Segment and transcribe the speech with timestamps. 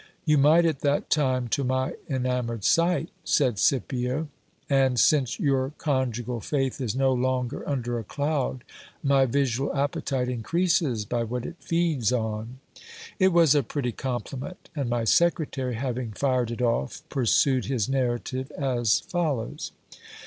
[0.25, 4.29] You might at that time, to my enamoured sight, said Scipio;
[4.67, 8.63] and, since your conjugal faith is no longer under a cloud,
[9.03, 12.57] my visual appetite inc reases by what it feeds on.
[13.19, 14.71] It was a pretty compliment!
[14.75, 19.71] and my secretary, having fired it off, pursued his narrative as follows.